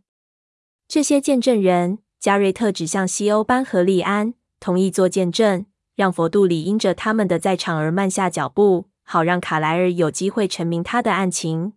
[0.87, 5.65] 这些见证人，加瑞特指向西欧班和利安，同意做见证，
[5.97, 11.73] 让佛度里因着他们的在场而慢下脚步，好让卡莱尔有机会陈明他的案情。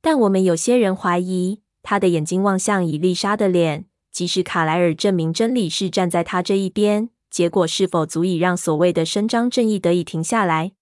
[0.00, 7.08] 但我们有些人怀疑，他的眼睛望向以丽莎的脸，即使卡莱尔证明真理是站在他这一边。
[7.30, 10.72] 结果是否足以让所谓的伸张正义得以停下来？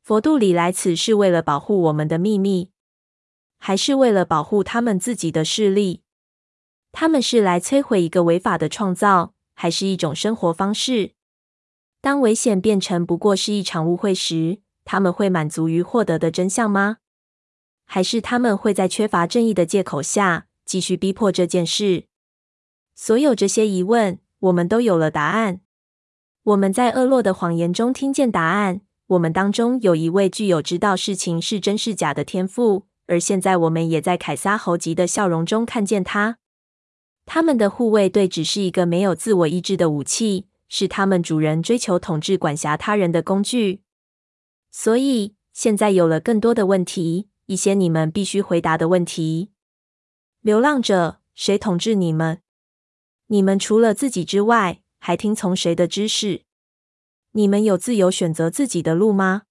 [0.00, 2.70] 佛度里来此是为了保护我们的秘密，
[3.58, 6.02] 还是为了保护他们自己的势力？
[6.92, 11.14] 他们是来摧毁一个违法的创造，还是一种生活方式？
[12.00, 16.98] 当危险变成不过是一场误会时，他们会满足于获得的真相吗？
[17.84, 22.04] 还是他们会在缺乏正义的借口下继续逼迫这件事？
[22.94, 25.60] 所有这些疑问，我们都有了答案。
[26.42, 28.82] 我们在厄洛的谎言中听见答案。
[29.08, 36.38] 我们当中有一位具有知道事情是真是假的天赋，而现在我们也在凯撒侯吉的笑容中看见他。
[37.26, 43.82] 他们的护卫队只是一个没有自我意志的武器，是他们主人追求统治、管辖他人的工具。
[44.70, 49.50] 所以现在有了更多的问题，一些你们必须回答的问题。
[50.40, 52.40] 流浪者，谁统治你们？
[53.28, 56.42] 你们除了自己之外，还听从谁的指示？
[57.32, 59.42] 你们有自由选择自己的路吗？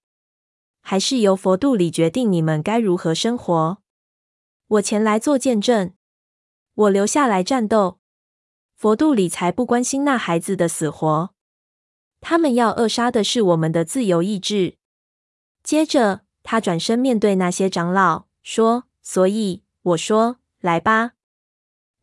[0.80, 3.78] 还是由佛度里决定你们该如何生活？
[4.68, 5.94] 我前来做见证，
[6.74, 7.98] 我留下来战斗。
[8.76, 11.30] 佛度里才不关心那孩子的死活，
[12.20, 14.76] 他们要扼杀的是我们的自由意志。
[15.62, 21.12] 接着，他转身面对那些长老说：“所以我说，来吧，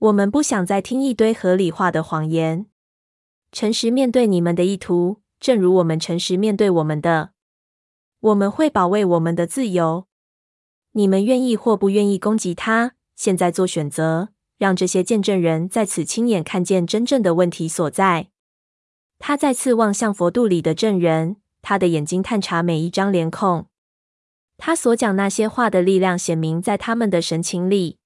[0.02, 2.66] 我们不想再听一堆合理化的谎言。”
[3.52, 7.32] 诚实面对你们的意图，正如我们诚实面对我们的。
[8.20, 10.08] 我们会保卫我们的自由。
[10.94, 12.94] 你们愿意或不愿意攻击他？
[13.16, 18.30] 现在做选择，让这些见证人在此亲眼看见真正的问题所在。
[19.20, 23.68] 他再次望向佛度里的证人，他的眼睛探查每一张脸孔。
[24.58, 28.00] 他所讲那些话的力量显明在他们的神情里。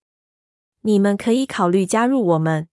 [0.85, 2.67] 你们可以考虑加入我们。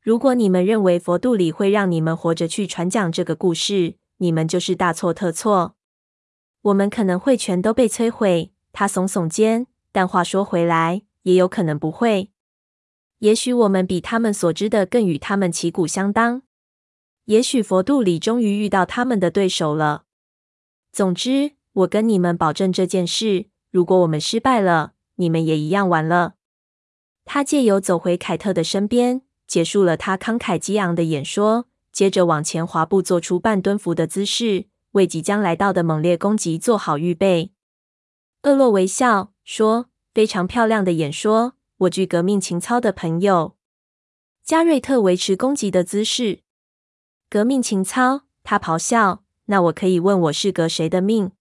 [0.00, 5.76] 如果你们认为佛度里会让你们活着去传讲这个故事，你们就是大错特错。
[6.62, 8.52] 我们可能会全都被摧毁。
[8.72, 12.30] 他耸耸肩，但话说回来，也有可能不会。
[13.18, 16.40] 也许我们比他们所知的更与他们旗鼓相当。
[17.26, 20.04] 也许佛度里终于遇到他们的对手了。
[20.90, 26.36] 总之，我跟你们保证这件事：如果我们失败了，你们也一样完了。
[27.30, 29.20] 他借由走回凯特的身边。
[29.46, 37.52] 结束了他慷慨激昂的演说，接着往前滑步，做出半蹲伏的姿势，为即将来到的猛烈攻击做好预备。
[38.42, 43.56] 厄洛微笑说：“非常漂亮的演说，我具革命情操的朋友。”
[44.44, 46.40] 加瑞特维持攻击的姿势。
[47.28, 48.22] 革命情操？
[48.42, 49.22] 他咆哮。
[49.46, 51.32] 那我可以问我是革谁的命？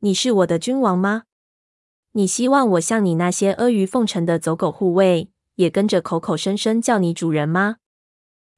[0.00, 1.24] 你是我的君王吗？
[2.16, 5.30] 你希望我像你那些阿谀奉承的走狗护卫？
[5.56, 7.78] 也跟着口口声声叫你主人吗？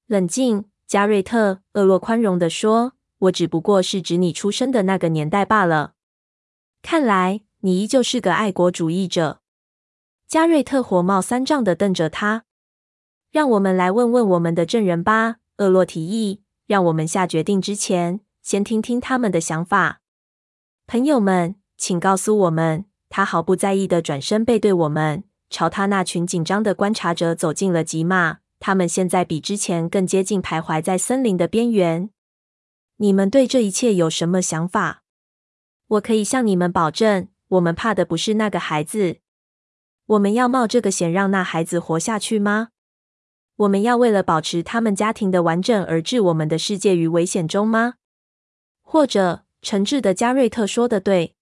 [0.07, 1.63] 冷静，加瑞特。
[1.73, 5.95] 厄洛宽容地说：“我只不过是指你出生的那个年代罢了。
[6.83, 9.41] 看来你依旧是个爱国主义者。”
[10.29, 12.45] 加瑞特火冒三丈地瞪着他。
[13.31, 16.43] 让我们来问问我们的证人吧，厄洛提议。
[16.67, 20.03] 让我们下决定之前，先听听他们的想法。
[20.87, 22.85] 朋友们，请告诉我们。
[23.09, 25.25] 他毫不在意地转身背对我们。
[25.49, 32.11] 朝他那群紧张的观察者走进了几码，他们现在比之前更接近，徘徊在森林的边缘。
[32.97, 35.05] 你们对这一切有什么想法？
[35.87, 39.19] 我可以向你们保证，我们怕的不是那个孩子。
[40.07, 42.71] 我们要冒这个险让那孩子活下去吗？
[43.55, 47.95] 我们要为了保持他们家庭的完整而置我们的世界于危险中吗？
[48.83, 51.36] 或者，诚挚的加瑞特说的对，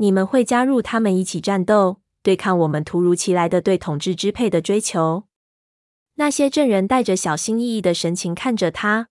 [0.00, 2.00] 你们会加入他们一起战斗？
[2.22, 5.24] 对抗我们突如其来的对统治支配的追求。
[6.14, 9.10] 那些证人带着小心翼翼的神情看着他。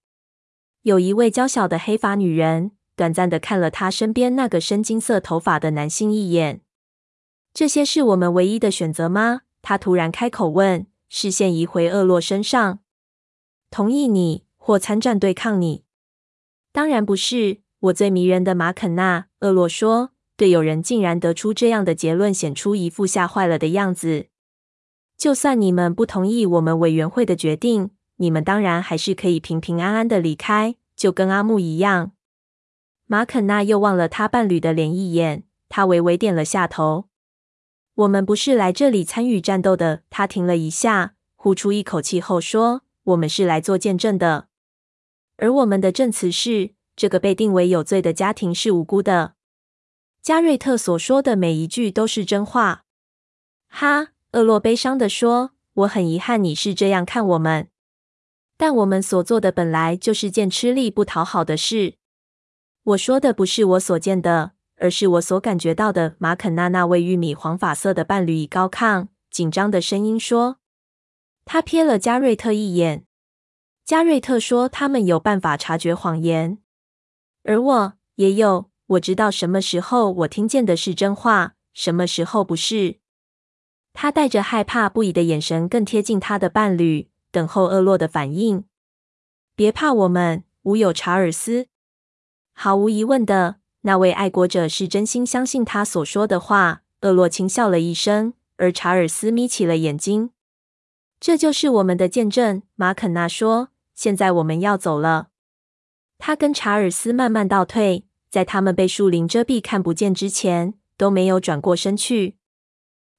[0.81, 6.61] 有一位娇小的黑发女人短暂的看了他身边那个深金色头发的男性一眼。
[7.53, 9.41] 这些是我们唯一的选择吗？
[9.61, 12.79] 他突然开口问，视线移回厄洛身上。
[13.69, 15.83] 同意你，或参战对抗你？
[16.71, 17.61] 当然不是。
[17.81, 20.13] 我最迷人的马肯纳，厄洛说。
[20.39, 24.27] 队友人竟然得出这样的结论，显出一副吓坏了的样子。
[25.17, 32.13] 就算你们不同意我们委员会的决定，你们当然还是可以平平安安的离开，就跟阿木一样。
[33.05, 37.09] 马肯纳又望了他伴侣的脸一眼，他微微点了下头。
[37.95, 40.03] 我们不是来这里参与战斗的。
[40.09, 44.47] 他停了一下，呼出一口气后说：“我们是来做见证的。
[45.35, 49.33] 而我们的证词是，这个被定为有罪的家庭是无辜的。”
[50.21, 52.83] 加瑞特所说的每一句都是真话。
[53.67, 57.69] 哈，厄洛悲伤地说：“我很遗憾你是这样看我们，
[58.57, 61.95] 但我们所做的本来就是件吃力不讨好的事。
[62.83, 70.57] 我说的不是我所见的，而是我所感觉到的。”马肯纳那位玉米黄发色的伴侣以高亢，紧张的声音说。
[71.45, 73.05] 他瞥了加瑞特一眼。
[73.85, 76.59] 加瑞特说：“他们有办法察觉谎言，
[77.43, 82.97] 而我也有。”我知道什么时候我听见的是真话，什么时候不是。
[83.93, 88.65] 他带着害怕不已的眼神更贴近他的伴侣，等候厄洛的反应。
[89.55, 91.67] 别怕，我们无有查尔斯。
[92.53, 96.81] 毫无疑问的，那位爱国者是真心相信他所说的话。
[97.01, 100.31] 厄洛轻笑了一声，而查尔斯眯起了眼睛。
[101.19, 103.69] 这就是我们的见证，马肯纳说。
[103.93, 105.27] 现在我们要走了。
[106.17, 108.08] 他跟查尔斯慢慢倒退。
[108.29, 112.35] 在他们被树林遮蔽看不见之前，都没有转过身去。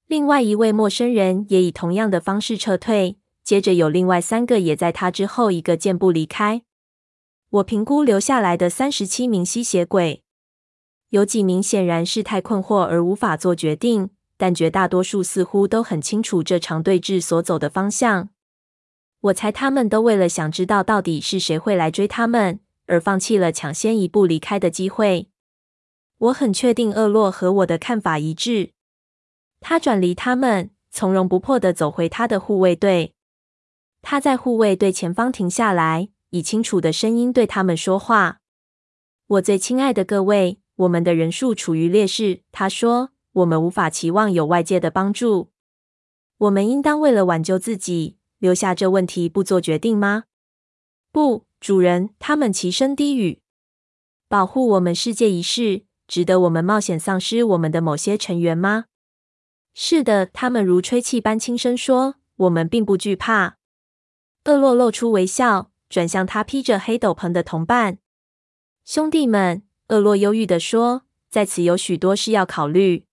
[0.06, 6.62] 另外一位陌生人也以同样的方式撤退，接着有另外三个也在他之后一个箭步离开。
[7.50, 10.22] 我评估留下来的三十七名吸血鬼，
[11.08, 18.28] 有几名显然是太困惑而无法做决定，但绝大多数似乎都很清楚这场对峙所走的方向。
[19.22, 22.60] 我猜他们都为了想知道到底是谁会来追他们。
[22.90, 25.30] 而放弃了抢先一步离开的机会。
[26.18, 28.72] 我很确定厄洛和我的看法一致。
[29.60, 33.14] 他转离他们，从容不迫地走回他的护卫队。
[34.02, 38.40] 他在护卫队前方停下来，以清楚的声音对他们说话
[39.28, 45.52] ：“我最亲爱的各位，我们的人数处于劣势。”他说：“我们无法期望有外界的帮助。
[46.38, 50.24] 我们应当为了挽救自己，留下这问题不做决定吗？”
[51.12, 51.46] 不。
[51.60, 53.42] 主人，他们齐声低语
[54.28, 58.86] ：“保护我们世界一事，值得我们冒险丧失我们的某些成员吗
[59.74, 63.58] ？”“是的。”他们如吹气般轻声说：“我们并不惧怕。”
[64.46, 67.98] 厄洛露出微笑，转向他披着黑斗篷的同伴。
[68.86, 73.04] 兄弟们，厄洛忧郁地说，在此有许多事要考虑。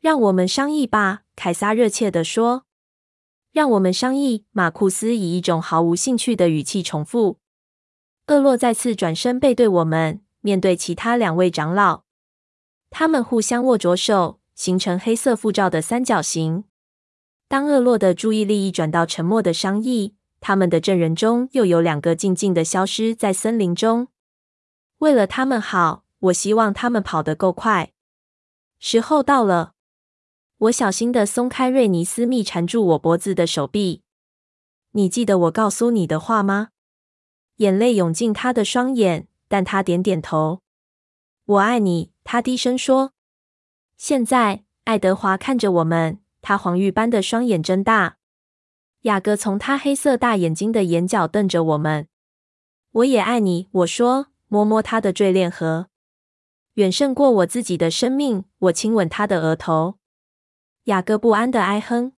[0.00, 2.64] 让我们商议吧，凯撒热切地说。
[3.50, 4.44] 让我们商议。
[4.52, 7.40] 马库斯以一种毫无兴趣的语气重复。
[8.28, 12.02] 厄洛再次转身背对我们，面对其他两位长老。
[12.90, 16.64] 他们互相握着手，形成黑色覆罩的三角形。
[17.46, 24.08] 当厄洛的注意力一转到沉默的商议，他们的证人中又有两个静静地消失在森林中。
[24.98, 27.92] 为了他们好，我希望他们跑得够快。
[28.80, 29.74] 时候到了。
[30.58, 34.02] 我小心地松开瑞尼斯密缠住我脖子的手臂。
[34.92, 36.70] 你记得我告诉你的话吗？
[37.56, 40.60] 眼泪涌进他的双眼，但他点点头。
[41.44, 43.12] 我爱你，他低声说。
[43.96, 48.18] 现在，爱德华看着我们，他黄玉般的双眼睁大。
[49.02, 52.08] 雅各从他黑色大眼睛的眼角瞪着我们。
[52.90, 55.88] 我也爱你，我说，摸摸他的坠链盒，
[56.74, 58.44] 远胜过我自己的生命。
[58.58, 59.98] 我亲吻他的额头。
[60.84, 62.12] 雅各不安的哀哼。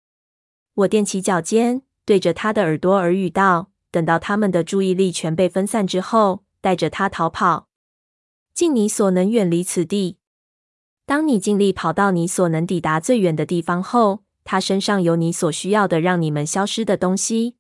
[0.75, 7.69] 我踮起脚尖，对着他的耳朵耳语道：“等到他们的注意力全被分散之后，带着他逃跑，
[8.53, 10.19] 尽你所能远离此地。
[11.05, 17.57] 当你尽力跑到你所能抵达最远的地方后，他身上有你所需要的让你们消失的东西。”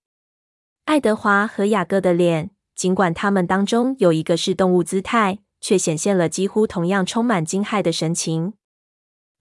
[0.86, 8.52] 爱德华和雅各的脸，尽管他们当中有一个是动物姿态，却显现了几乎同样充满惊骇的神情。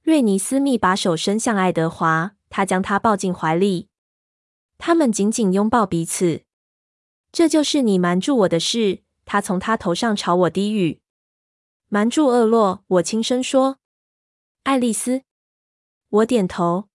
[0.02, 3.90] 瑞尼斯密把手伸向爱德华，他将他抱进怀里，
[4.78, 6.45] 他们紧紧拥抱彼此。
[7.36, 9.00] 这就是你瞒住我的事。
[9.26, 11.02] 他从他头上朝我低语
[11.90, 13.80] ：“瞒住厄洛。”我轻声说
[14.64, 15.24] ：“爱丽丝。”
[16.08, 16.88] 我点头。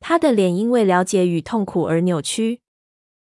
[0.00, 2.62] 他的脸因为了解与痛苦而扭曲。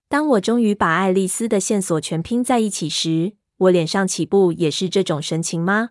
[0.08, 5.90] 当我终于把爱丽丝的线索全拼在一起时，我脸上岂不也是这种神情吗？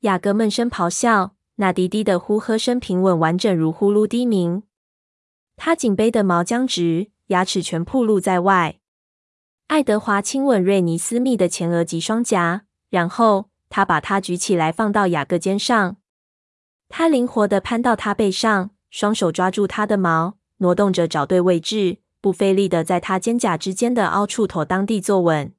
[0.00, 1.36] 雅各闷声咆哮。
[1.60, 4.64] 那低低的呼喝声平稳完整，如呼噜低鸣。
[5.54, 8.77] 他颈背的毛僵直，牙齿全暴露在外。
[9.68, 15.98] 爱德华亲吻瑞尼斯密的前额及双颊，然后他把他举起来放到雅各肩上。
[16.88, 25.52] 他灵活地攀到他背上，双手抓住他的毛，挪动着找对位置，不费力地在他肩胛之间的凹处妥当地坐稳。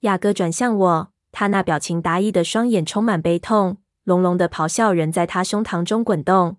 [0.00, 3.78] 雅各转向我，他那表情达意的双眼充满悲痛。
[4.04, 6.58] 隆隆的咆哮仍在他胸膛中滚动。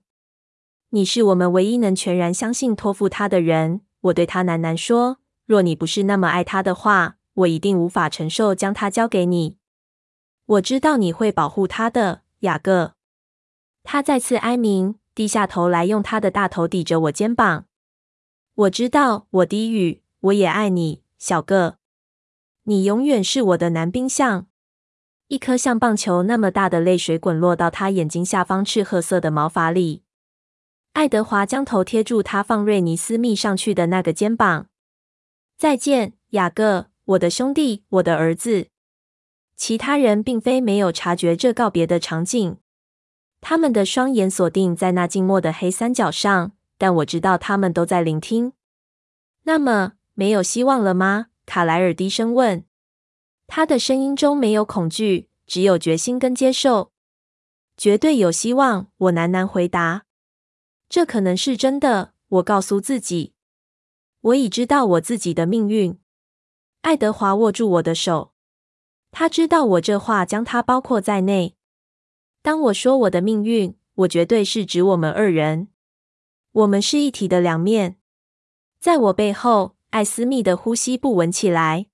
[0.90, 3.82] 你是我们唯一能全然相信、托付他的人。
[4.02, 9.58] 我对他喃喃说：“若你不是那么爱他的话，我一定无法承受将他交给你。
[10.46, 12.94] 我知道你会保护他的，雅各。”
[13.84, 17.66] 他再次哀鸣，低下头来，用他的大头抵着我肩膀。
[18.56, 21.78] 我知道，我低语：“我也爱你，小个。
[22.64, 24.48] 你永远是我的男宾相。”
[25.28, 30.04] 一颗像棒球那么大的泪水滚落到他眼睛下方赤褐色的毛发里。
[30.94, 34.68] 爱德华将头贴住他放瑞尼斯密上去的那个肩膀。
[35.58, 38.68] 再见，雅各，我的兄弟，我的儿子。
[39.56, 42.58] 其他人并非没有察觉这告别的场景，
[43.40, 48.52] 他们的双眼锁定在那静默的黑三角上，但我知道他们都在聆听。
[49.44, 51.28] 那么，没有希望了吗？
[51.46, 52.66] 卡莱尔低声问。
[53.48, 56.92] 他的声音中没有恐惧，只有决心跟接受。
[57.78, 60.04] 绝对有希望，我喃喃回答。
[60.90, 63.35] 这可能是真的，我告诉自己。
[64.26, 66.00] 我已知道我自己的命运。
[66.82, 68.34] 爱德华握住我的手，
[69.12, 71.56] 他知道我这话将他包括在内。
[72.42, 75.68] 当我说我的命运，我绝对是指我们二人。
[76.54, 77.98] 我们是一体的两面。
[78.80, 81.86] 在我背后，艾斯密的呼吸不稳起来。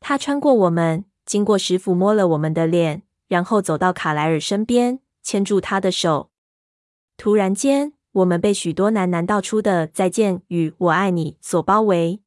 [0.00, 6.30] 他穿过我们，经过时抚摸了我们的脸，然后走到卡莱尔身边，牵住他的手。
[7.16, 12.20] 突然间，我们被许多喃喃道出的再见与我爱你所包围。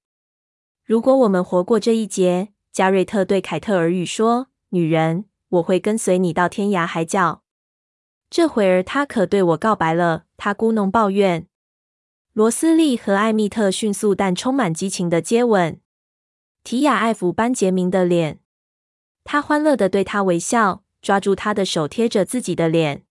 [0.86, 7.44] 如果我们活过这一劫，加瑞特对凯特耳语说：“女人，我会跟随你到天涯海角。”
[8.30, 10.24] 这会儿他可对我告白了。
[10.38, 11.48] 他咕哝抱怨。
[12.34, 15.82] 罗斯利和艾蜜特迅速但充满激情的接吻。
[16.64, 18.40] 提亚爱抚班杰明的脸，
[19.26, 23.04] 他欢乐的对他微笑，抓住他的手贴着自己的脸。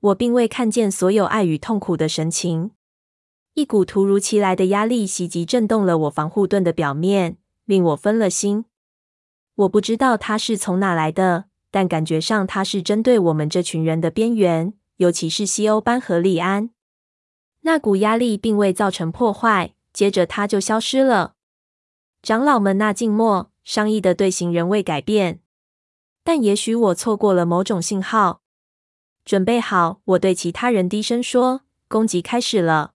[0.00, 2.70] 我并未看见所有爱与痛苦的神情。
[3.54, 8.66] 一股突如其来的压力袭击震动了我防护盾的表面令我分了心。
[9.56, 16.70] 我不知道它是从哪来的但感觉上它是针对我们这群人的边缘尤其是西欧班和利安。
[17.62, 21.34] 那股压力并未造成破坏接着它就消失了。
[22.22, 25.40] 长老们那静默商议的队形仍未改变。
[26.22, 28.42] 但也许我错过了某种信号
[29.28, 32.92] 准备好我对其他人低声说攻击开始了。